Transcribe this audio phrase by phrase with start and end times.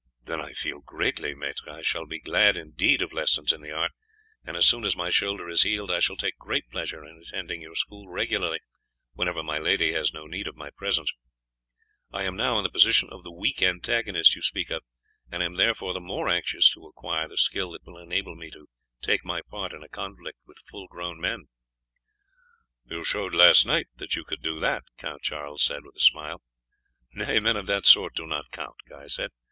[0.23, 1.67] "That I feel greatly, maître.
[1.67, 3.91] I shall be glad indeed of lessons in the art,
[4.43, 7.61] and as soon as my shoulder is healed I shall take great pleasure in attending
[7.61, 8.61] your school regularly,
[9.13, 11.11] whenever my lady has no need of my presence.
[12.11, 14.81] I am now in the position of the weak antagonist you speak of,
[15.31, 18.67] and am therefore the more anxious to acquire the skill that will enable me to
[19.03, 21.43] take my part in a conflict with full grown men."
[22.87, 26.41] "You showed last night that you could do that," Count Charles said with a smile.
[27.13, 29.29] "Nay, men of that sort do not count," Guy said.